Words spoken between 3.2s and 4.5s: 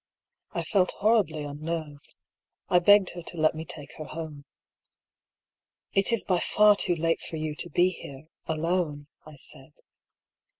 to let me take her home."